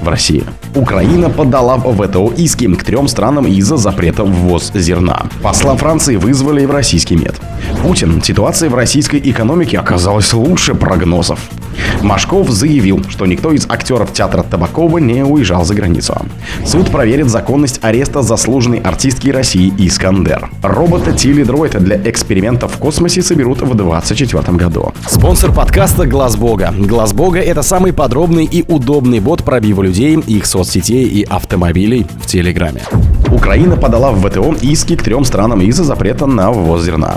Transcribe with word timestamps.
В 0.00 0.08
России. 0.08 0.44
Украина 0.74 1.28
подала 1.28 1.76
в 1.76 1.92
ВТО 1.92 2.32
иски 2.36 2.72
к 2.74 2.84
трем 2.84 3.08
странам 3.08 3.46
из-за 3.46 3.76
запрета 3.76 4.24
ввоз 4.24 4.70
зерна. 4.74 5.24
Посла 5.42 5.76
Франции 5.76 6.16
вызвали 6.16 6.64
в 6.66 6.70
российский 6.70 7.16
мед. 7.16 7.34
Путин. 7.82 8.22
Ситуация 8.22 8.70
в 8.70 8.74
российской 8.74 9.18
экономике 9.18 9.78
оказалась 9.78 10.32
лучше 10.32 10.74
прогнозов. 10.74 11.40
Машков 12.02 12.50
заявил, 12.50 13.02
что 13.08 13.26
никто 13.26 13.52
из 13.52 13.66
актеров 13.68 14.12
театра 14.12 14.42
Табакова 14.42 14.98
не 14.98 15.24
уезжал 15.24 15.64
за 15.64 15.74
границу. 15.74 16.14
Суд 16.64 16.90
проверит 16.90 17.28
законность 17.28 17.80
ареста 17.82 18.22
заслуженной 18.22 18.78
артистки 18.78 19.30
России 19.30 19.72
Искандер. 19.78 20.50
Робота 20.62 21.12
Теледроид 21.12 21.78
для 21.82 21.96
экспериментов 21.96 22.74
в 22.74 22.78
космосе 22.78 23.22
соберут 23.22 23.62
в 23.62 23.74
2024 23.74 24.56
году. 24.56 24.92
Спонсор 25.06 25.52
подкаста 25.52 26.06
Глаз 26.06 26.36
Бога. 26.36 26.74
Глаз 26.76 27.12
Бога 27.12 27.40
это 27.40 27.62
самый 27.62 27.92
подробный 27.92 28.44
и 28.44 28.64
удобный 28.66 29.20
бот 29.20 29.44
пробива 29.44 29.87
людей, 29.88 30.18
их 30.26 30.46
соцсетей 30.46 31.04
и 31.04 31.22
автомобилей 31.24 32.06
в 32.22 32.26
Телеграме. 32.26 32.82
Украина 33.32 33.76
подала 33.76 34.12
в 34.12 34.20
ВТО 34.20 34.54
иски 34.60 34.96
к 34.96 35.02
трем 35.02 35.24
странам 35.24 35.62
из-за 35.62 35.84
запрета 35.84 36.26
на 36.26 36.50
ввоз 36.50 36.82
зерна. 36.84 37.16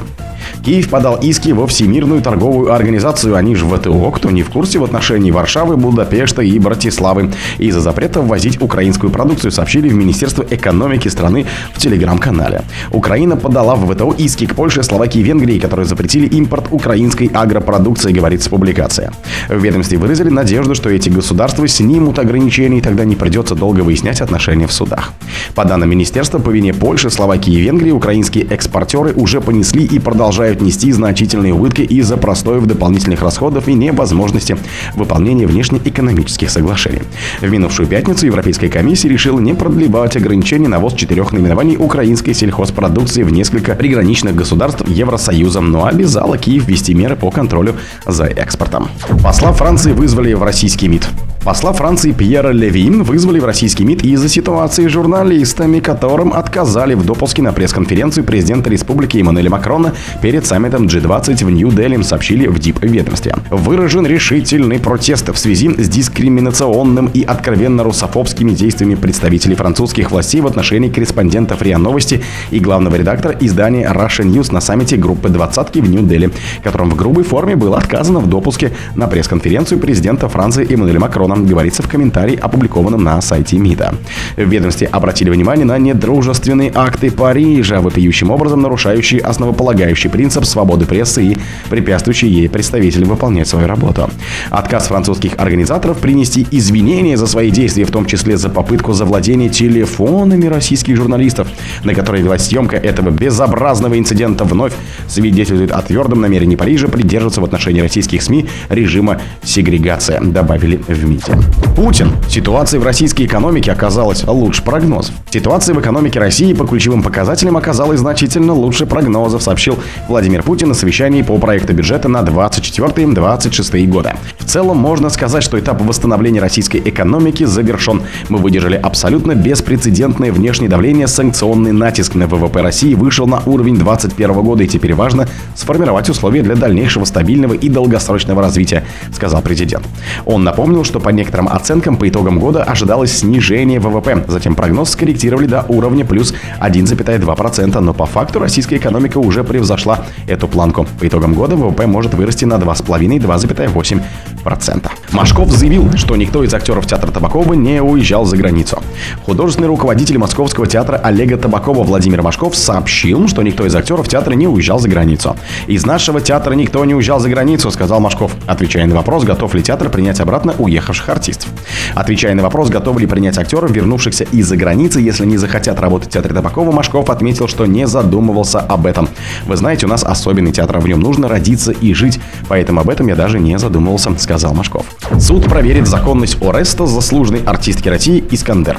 Киев 0.64 0.90
подал 0.90 1.16
иски 1.16 1.52
во 1.54 1.66
Всемирную 1.66 2.22
торговую 2.22 2.72
организацию, 2.72 3.36
они 3.36 3.56
же 3.56 3.66
ВТО, 3.66 4.12
кто 4.12 4.30
не 4.30 4.44
в 4.44 4.52
курсе 4.52 4.78
в 4.78 4.84
отношении 4.84 5.32
Варшавы, 5.32 5.76
Будапешта 5.76 6.44
и 6.44 6.60
Братиславы, 6.60 7.32
из-за 7.58 7.82
запрета 7.82 8.22
ввозить 8.22 8.62
украинскую 8.62 9.12
продукцию, 9.12 9.52
сообщили 9.52 9.90
в 9.90 9.96
Министерство 9.96 10.46
экономики 10.48 11.08
страны 11.08 11.48
в 11.74 11.80
телеграм-канале. 11.80 12.62
Украина 12.92 13.38
подала 13.38 13.74
в 13.74 13.92
ВТО 13.92 14.14
иски 14.16 14.46
к 14.46 14.54
Польше, 14.54 14.84
Словакии 14.84 15.20
и 15.20 15.24
Венгрии, 15.24 15.58
которые 15.58 15.88
запретили 15.88 16.28
импорт 16.28 16.68
украинской 16.70 17.26
агропродукции, 17.34 18.12
говорится 18.12 18.52
публикация. 18.52 19.12
В 19.50 19.58
ведомстве 19.58 19.98
выразили 19.98 20.30
надежду, 20.30 20.76
что 20.76 20.92
эти 20.92 21.10
государства 21.10 21.68
снимут 21.68 22.20
ограничения, 22.20 22.78
и 22.78 22.82
тогда 22.82 23.04
не 23.04 23.16
придется 23.16 23.56
долго 23.56 23.82
выяснять 23.82 24.22
отношения 24.22 24.68
в 24.68 24.74
судах. 24.74 25.14
По 25.56 25.66
данным 25.66 25.90
министерства, 25.90 26.38
по 26.38 26.52
вине 26.52 26.72
Польши, 26.74 27.10
Словакии 27.10 27.54
и 27.54 27.62
Венгрии 27.62 27.92
украинские 27.92 28.46
экспортеры 28.46 29.14
уже 29.14 29.42
понесли 29.42 29.86
и 29.86 29.98
продолжают 29.98 30.51
продолжают 30.52 30.62
нести 30.62 30.92
значительные 30.92 31.54
убытки 31.54 31.82
из-за 31.82 32.18
простоев 32.18 32.66
дополнительных 32.66 33.22
расходов 33.22 33.68
и 33.68 33.74
невозможности 33.74 34.58
выполнения 34.96 35.48
внешнеэкономических 35.48 36.50
соглашений. 36.50 37.04
В 37.40 37.50
минувшую 37.50 37.88
пятницу 37.88 38.26
Европейская 38.26 38.70
комиссия 38.70 39.10
решила 39.10 39.40
не 39.40 39.54
продлевать 39.54 40.18
ограничения 40.18 40.68
на 40.68 40.80
ввоз 40.80 40.94
четырех 40.94 41.32
наименований 41.32 41.78
украинской 41.78 42.34
сельхозпродукции 42.34 43.24
в 43.24 43.32
несколько 43.32 43.76
приграничных 43.76 44.36
государств 44.36 44.84
Евросоюза, 44.88 45.62
но 45.62 45.86
обязала 45.86 46.38
Киев 46.38 46.68
ввести 46.68 46.94
меры 46.94 47.16
по 47.16 47.32
контролю 47.32 47.76
за 48.06 48.26
экспортом. 48.26 48.90
Посла 49.24 49.54
Франции 49.54 49.94
вызвали 49.94 50.34
в 50.34 50.44
российский 50.44 50.88
МИД. 50.88 51.31
Посла 51.44 51.74
Франции 51.74 52.12
Пьера 52.12 52.52
Левин 52.52 53.02
вызвали 53.02 53.40
в 53.40 53.46
российский 53.46 53.84
МИД 53.84 54.04
из-за 54.04 54.30
ситуации 54.30 54.88
с 54.88 54.92
журналистами, 54.92 55.80
которым 55.80 56.34
отказали 56.34 56.94
в 56.94 57.04
допуске 57.04 57.42
на 57.42 57.52
пресс-конференцию 57.52 58.26
президента 58.26 58.70
республики 58.70 59.18
Эммануэля 59.18 59.50
Макрона 59.50 59.94
перед 60.22 60.46
саммитом 60.46 60.86
G20 60.86 61.44
в 61.44 61.50
Нью-Дели, 61.50 62.00
сообщили 62.04 62.46
в 62.46 62.60
ДИП-ведомстве. 62.60 63.34
Выражен 63.50 64.06
решительный 64.06 64.78
протест 64.78 65.30
в 65.30 65.38
связи 65.38 65.68
с 65.82 65.90
дискриминационным 65.90 67.08
и 67.08 67.24
откровенно 67.24 67.84
русофобскими 67.84 68.52
действиями 68.52 68.94
представителей 68.94 69.56
французских 69.56 70.12
властей 70.12 70.42
в 70.42 70.48
отношении 70.48 70.90
корреспондентов 70.90 71.64
РИА 71.64 71.80
Новости 71.80 72.22
и 72.52 72.60
главного 72.60 72.96
редактора 72.98 73.36
издания 73.40 73.92
Russia 73.92 74.24
News 74.24 74.54
на 74.54 74.62
саммите 74.62 74.96
группы 74.96 75.30
двадцатки 75.30 75.80
в 75.80 75.90
Нью-Дели, 75.90 76.30
которым 76.64 76.92
в 76.92 76.96
грубой 76.96 77.24
форме 77.24 77.56
было 77.56 77.80
отказано 77.80 78.20
в 78.20 78.30
допуске 78.30 78.74
на 78.94 79.08
пресс-конференцию 79.08 79.80
президента 79.80 80.30
Франции 80.30 80.72
Эммануэля 80.72 81.00
Макрона 81.00 81.31
Макроном, 81.32 81.48
говорится 81.48 81.84
в 81.84 81.88
комментарии, 81.88 82.36
опубликованном 82.36 83.04
на 83.04 83.22
сайте 83.22 83.58
МИДа. 83.58 83.96
В 84.36 84.42
ведомстве 84.42 84.88
обратили 84.88 85.30
внимание 85.30 85.66
на 85.66 85.78
недружественные 85.78 86.72
акты 86.74 87.12
Парижа, 87.12 87.82
вопиющим 87.82 88.32
образом 88.32 88.62
нарушающие 88.62 89.22
основополагающий 89.22 90.10
принцип 90.10 90.46
свободы 90.46 90.86
прессы 90.86 91.24
и 91.24 91.38
препятствующие 91.70 92.32
ей 92.32 92.50
представителям 92.50 93.10
выполнять 93.10 93.48
свою 93.48 93.68
работу. 93.68 94.10
Отказ 94.50 94.88
французских 94.88 95.34
организаторов 95.38 95.98
принести 95.98 96.48
извинения 96.52 97.18
за 97.18 97.28
свои 97.28 97.52
действия, 97.52 97.86
в 97.86 97.92
том 97.92 98.06
числе 98.06 98.38
за 98.38 98.50
попытку 98.50 98.94
завладения 98.94 99.50
телефонами 99.50 100.48
российских 100.48 100.98
журналистов, 100.98 101.48
на 101.84 101.94
которые 101.94 102.24
велась 102.24 102.46
съемка 102.46 102.78
этого 102.78 103.10
безобразного 103.10 103.98
инцидента, 103.98 104.44
вновь 104.44 104.74
свидетельствует 105.08 105.72
о 105.72 105.82
твердом 105.82 106.22
намерении 106.22 106.56
Парижа 106.56 106.88
придерживаться 106.88 107.42
в 107.42 107.46
отношении 107.46 107.82
российских 107.82 108.22
СМИ 108.22 108.48
режима 108.70 109.22
сегрегации, 109.44 110.20
добавили 110.22 110.78
в 110.88 111.06
МИД 111.06 111.21
развития. 111.28 111.52
Путин. 111.76 112.12
Ситуация 112.30 112.80
в 112.80 112.84
российской 112.84 113.26
экономике 113.26 113.72
оказалась 113.72 114.24
лучше 114.26 114.64
прогнозов. 114.64 115.16
Ситуация 115.30 115.74
в 115.74 115.80
экономике 115.80 116.20
России 116.20 116.54
по 116.54 116.66
ключевым 116.66 117.02
показателям 117.02 117.58
оказалась 117.58 118.00
значительно 118.00 118.54
лучше 118.54 118.86
прогнозов, 118.86 119.42
сообщил 119.42 119.78
Владимир 120.08 120.44
Путин 120.44 120.70
на 120.70 120.74
совещании 120.74 121.22
по 121.22 121.38
проекту 121.38 121.74
бюджета 121.74 122.08
на 122.10 122.22
24-26 122.22 123.88
годы. 123.88 124.14
В 124.38 124.46
целом 124.46 124.78
можно 124.78 125.10
сказать, 125.10 125.44
что 125.44 125.60
этап 125.60 125.82
восстановления 125.82 126.42
российской 126.42 126.78
экономики 126.84 127.46
завершен. 127.46 128.02
Мы 128.30 128.40
выдержали 128.40 128.76
абсолютно 128.76 129.34
беспрецедентное 129.34 130.32
внешнее 130.32 130.70
давление, 130.70 131.08
санкционный 131.08 131.72
натиск 131.72 132.16
на 132.16 132.28
ВВП 132.28 132.62
России 132.62 132.94
вышел 132.94 133.28
на 133.28 133.42
уровень 133.46 133.76
2021 133.76 134.44
года, 134.44 134.64
и 134.64 134.68
теперь 134.68 134.94
важно 134.94 135.28
сформировать 135.56 136.10
условия 136.10 136.42
для 136.42 136.56
дальнейшего 136.56 137.06
стабильного 137.06 137.54
и 137.54 137.70
долгосрочного 137.70 138.42
развития, 138.42 138.84
сказал 139.14 139.42
президент. 139.42 139.86
Он 140.26 140.44
напомнил, 140.44 140.84
что 140.84 141.00
по 141.00 141.11
некоторым 141.12 141.48
оценкам 141.48 141.98
по 141.98 142.08
итогам 142.08 142.40
года 142.40 142.64
ожидалось 142.64 143.18
снижение 143.18 143.80
ВВП. 143.80 144.24
Затем 144.28 144.56
прогноз 144.56 144.92
скорректировали 144.92 145.46
до 145.46 145.66
уровня 145.68 146.06
плюс 146.06 146.34
1,2%, 146.60 147.80
но 147.80 147.94
по 147.94 148.06
факту 148.06 148.40
российская 148.40 148.78
экономика 148.78 149.18
уже 149.18 149.44
превзошла 149.44 150.06
эту 150.28 150.48
планку. 150.48 150.88
По 151.00 151.08
итогам 151.08 151.34
года 151.34 151.56
ВВП 151.56 151.88
может 151.88 152.14
вырасти 152.14 152.46
на 152.46 152.56
2,5-2,8%. 152.56 154.90
Машков 155.12 155.50
заявил, 155.50 155.92
что 155.98 156.16
никто 156.16 156.44
из 156.44 156.54
актеров 156.54 156.86
театра 156.86 157.12
Табакова 157.12 157.54
не 157.54 157.82
уезжал 157.82 158.26
за 158.26 158.38
границу. 158.38 158.82
Художественный 159.26 159.68
руководитель 159.68 160.18
Московского 160.18 160.68
театра 160.68 160.98
Олега 160.98 161.38
Табакова 161.38 161.84
Владимир 161.84 162.22
Машков 162.22 162.56
сообщил, 162.56 163.28
что 163.28 163.42
никто 163.42 163.66
из 163.66 163.76
актеров 163.76 164.08
театра 164.08 164.34
не 164.34 164.48
уезжал 164.48 164.80
за 164.80 164.90
границу. 164.90 165.36
«Из 165.68 165.86
нашего 165.86 166.22
театра 166.22 166.54
никто 166.54 166.84
не 166.86 166.96
уезжал 166.96 167.20
за 167.20 167.30
границу», 167.30 167.72
сказал 167.72 168.00
Машков, 168.00 168.36
отвечая 168.48 168.86
на 168.86 168.96
вопрос, 168.96 169.24
готов 169.24 169.54
ли 169.54 169.62
театр 169.62 169.90
принять 169.90 170.20
обратно 170.20 170.54
уехавших 170.58 171.01
наших 171.02 171.10
артистов. 171.10 171.50
Отвечая 171.96 172.36
на 172.36 172.44
вопрос, 172.44 172.70
готовы 172.70 173.02
ли 173.02 173.08
принять 173.08 173.38
актеров, 173.38 173.72
вернувшихся 173.72 174.26
из-за 174.32 174.56
границы, 174.56 175.02
если 175.02 175.26
не 175.26 175.38
захотят 175.38 175.80
работать 175.80 176.10
в 176.10 176.12
театре 176.12 176.34
Табакова, 176.34 176.72
Машков 176.72 177.10
отметил, 177.10 177.48
что 177.48 177.66
не 177.66 177.88
задумывался 177.88 178.60
об 178.60 178.86
этом. 178.86 179.10
Вы 179.46 179.58
знаете, 179.58 179.86
у 179.86 179.90
нас 179.90 180.04
особенный 180.04 180.52
театр, 180.52 180.80
в 180.80 180.88
нем 180.88 181.00
нужно 181.00 181.28
родиться 181.28 181.72
и 181.72 181.94
жить, 181.94 182.20
поэтому 182.48 182.82
об 182.82 182.90
этом 182.90 183.08
я 183.08 183.16
даже 183.16 183.40
не 183.40 183.58
задумывался, 183.58 184.12
сказал 184.18 184.54
Машков. 184.54 184.86
Суд 185.20 185.46
проверит 185.46 185.88
законность 185.88 186.42
ареста 186.42 186.86
заслуженной 186.86 187.44
артистки 187.44 187.90
России 187.90 188.24
Искандер. 188.32 188.78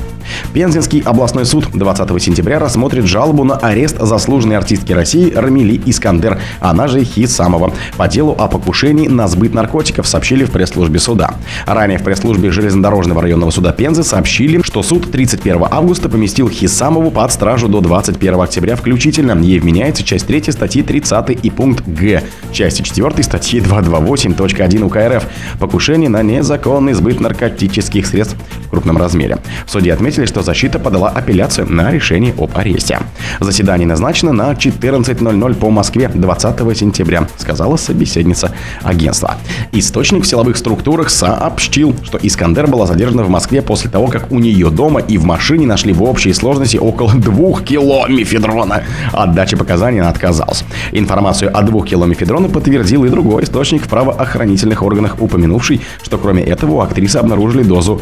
Пензенский 0.52 1.00
областной 1.00 1.46
суд 1.46 1.68
20 1.72 2.22
сентября 2.22 2.58
рассмотрит 2.58 3.04
жалобу 3.06 3.44
на 3.44 3.56
арест 3.56 3.98
заслуженной 4.00 4.56
артистки 4.56 4.92
России 4.92 5.32
Рамили 5.32 5.80
Искандер, 5.86 6.40
она 6.60 6.88
же 6.88 7.04
Хисамова, 7.04 7.72
по 7.96 8.08
делу 8.08 8.36
о 8.38 8.48
покушении 8.48 9.08
на 9.08 9.28
сбыт 9.28 9.54
наркотиков, 9.54 10.06
сообщили 10.06 10.44
в 10.44 10.50
пресс-службе 10.50 10.98
суда. 10.98 11.34
Ранее 11.66 11.98
в 11.98 12.02
пресс-службе 12.02 12.50
железнодорожного 12.50 13.22
районного 13.22 13.50
суда 13.50 13.72
Пензы 13.72 14.02
сообщили, 14.02 14.60
что 14.62 14.82
суд 14.82 15.10
31 15.10 15.64
августа 15.70 16.08
поместил 16.08 16.48
Хисамову 16.48 17.10
под 17.10 17.32
стражу 17.32 17.68
до 17.68 17.80
21 17.80 18.40
октября 18.40 18.76
включительно. 18.76 19.38
Ей 19.42 19.58
вменяется 19.58 20.02
часть 20.02 20.26
3 20.26 20.52
статьи 20.52 20.82
30 20.82 21.38
и 21.42 21.50
пункт 21.50 21.84
Г, 21.86 22.22
части 22.52 22.82
4 22.82 23.22
статьи 23.22 23.60
228.1 23.60 24.84
УК 24.84 24.96
РФ 24.96 25.24
«Покушение 25.58 26.08
на 26.08 26.22
незаконный 26.22 26.92
сбыт 26.92 27.20
наркотических 27.20 28.06
средств 28.06 28.36
крупном 28.72 28.96
размере». 28.96 29.38
Суде 29.66 29.92
отметили, 29.92 30.26
что 30.26 30.42
защита 30.42 30.78
подала 30.78 31.10
апелляцию 31.10 31.70
на 31.70 31.92
решение 31.92 32.34
об 32.38 32.56
аресте. 32.56 32.98
Заседание 33.40 33.86
назначено 33.86 34.32
на 34.32 34.52
14.00 34.52 35.54
по 35.54 35.70
Москве 35.70 36.08
20 36.08 36.76
сентября, 36.76 37.28
сказала 37.36 37.76
собеседница 37.76 38.52
агентства. 38.82 39.36
Источник 39.72 40.24
в 40.24 40.26
силовых 40.26 40.56
структурах 40.56 41.10
сообщил, 41.10 41.94
что 42.02 42.18
Искандер 42.20 42.66
была 42.66 42.86
задержана 42.86 43.22
в 43.24 43.28
Москве 43.28 43.62
после 43.62 43.90
того, 43.90 44.06
как 44.08 44.32
у 44.32 44.38
нее 44.38 44.70
дома 44.70 45.00
и 45.00 45.18
в 45.18 45.24
машине 45.24 45.66
нашли 45.66 45.92
в 45.92 46.02
общей 46.02 46.32
сложности 46.32 46.78
около 46.78 47.12
двух 47.14 47.64
кило 47.64 48.06
мифедрона. 48.08 48.82
От 49.12 49.34
дачи 49.34 49.56
показаний 49.56 50.00
она 50.00 50.10
отказалась. 50.10 50.64
Информацию 50.92 51.56
о 51.56 51.62
двух 51.62 51.86
кило 51.86 52.06
мифедрона 52.06 52.48
подтвердил 52.48 53.04
и 53.04 53.08
другой 53.08 53.44
источник 53.44 53.82
в 53.82 53.88
правоохранительных 53.88 54.82
органах, 54.82 55.20
упомянувший, 55.20 55.80
что 56.02 56.18
кроме 56.18 56.42
этого 56.42 56.72
у 56.72 56.80
актрисы 56.80 57.16
обнаружили 57.16 57.62
дозу 57.62 58.00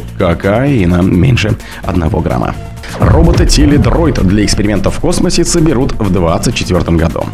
кокаина 0.61 1.03
меньше 1.03 1.57
1 1.83 2.09
грамма. 2.23 2.55
Робота 2.99 3.47
Теледроид 3.47 4.23
для 4.27 4.45
экспериментов 4.45 4.97
в 4.97 5.01
космосе 5.01 5.45
соберут 5.45 5.93
в 5.93 6.11
2024 6.13 6.97
году. 6.99 7.25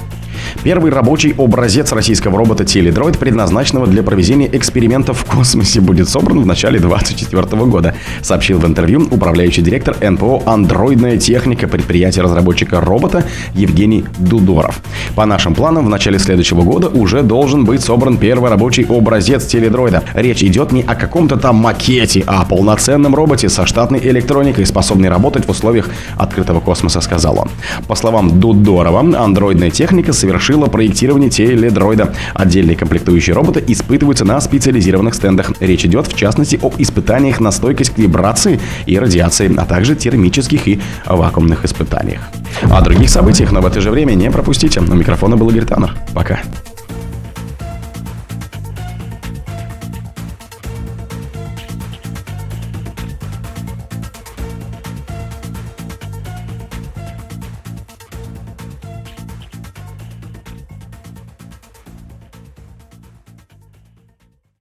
Первый 0.63 0.91
рабочий 0.91 1.35
образец 1.39 1.93
российского 1.93 2.39
робота 2.39 2.65
Теледроид, 2.65 3.19
предназначенного 3.19 3.87
для 3.87 4.03
проведения 4.03 4.49
экспериментов 4.53 5.19
в 5.19 5.25
космосе, 5.25 5.81
будет 5.81 6.09
собран 6.09 6.41
в 6.41 6.47
начале 6.47 6.79
2024 6.79 7.65
года, 7.65 7.95
сообщил 8.23 8.59
в 8.59 8.67
интервью 8.67 9.07
управляющий 9.11 9.63
директор 9.63 9.97
НПО 10.01 10.43
«Андроидная 10.47 11.19
техника» 11.19 11.69
предприятия 11.69 12.23
разработчика 12.23 12.81
робота 12.81 13.25
Евгений 13.55 14.05
Дудоров. 14.19 14.81
По 15.15 15.25
нашим 15.27 15.55
планам, 15.55 15.87
в 15.87 15.89
начале 15.89 16.19
следующего 16.19 16.63
года 16.63 16.89
уже 16.89 17.23
должен 17.23 17.65
быть 17.65 17.83
собран 17.83 18.19
первый 18.19 18.51
рабочий 18.51 18.85
образец 18.89 19.47
теледроида. 19.47 20.03
Речь 20.15 20.43
идет 20.43 20.73
не 20.73 20.83
о 20.83 20.95
каком-то 20.95 21.37
там 21.37 21.57
макете, 21.57 22.25
а 22.27 22.43
о 22.43 22.45
полноценном 22.45 23.15
роботе 23.15 23.49
со 23.49 23.67
штатной 23.67 24.01
электроникой, 24.01 24.67
способной 24.67 25.09
работать 25.09 25.47
в 25.47 25.51
условиях 25.51 25.91
открытого 26.17 26.61
космоса, 26.61 27.01
сказал 27.01 27.39
он. 27.39 27.49
По 27.87 27.95
словам 27.95 28.41
Дудорова, 28.41 29.01
андроидная 29.01 29.71
техника 29.71 30.13
совершила 30.47 30.67
проектирование 30.67 31.29
теледроида. 31.29 32.15
Отдельные 32.35 32.77
комплектующие 32.77 33.35
робота 33.35 33.61
испытываются 33.61 34.25
на 34.25 34.41
специализированных 34.41 35.15
стендах. 35.15 35.51
Речь 35.61 35.85
идет, 35.85 36.07
в 36.07 36.17
частности, 36.17 36.59
об 36.63 36.75
испытаниях 36.79 37.41
на 37.41 37.51
стойкость 37.51 37.95
к 37.95 37.99
вибрации 37.99 38.61
и 38.87 38.97
радиации, 38.99 39.53
а 39.57 39.65
также 39.65 39.97
термических 39.97 40.69
и 40.69 40.81
вакуумных 41.05 41.65
испытаниях. 41.65 42.21
О 42.63 42.81
других 42.81 43.11
событиях, 43.11 43.51
но 43.51 43.61
в 43.61 43.67
это 43.67 43.81
же 43.81 43.91
время 43.91 44.13
не 44.13 44.31
пропустите. 44.31 44.81
У 44.81 44.95
микрофона 44.95 45.37
был 45.37 45.51
Игорь 45.51 45.65
Таннер. 45.65 45.97
Пока. 46.15 46.39